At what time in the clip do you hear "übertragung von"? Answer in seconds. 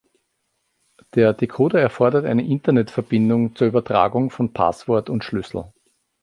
3.67-4.51